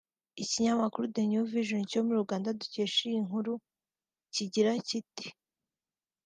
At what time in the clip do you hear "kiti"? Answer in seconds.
4.87-5.27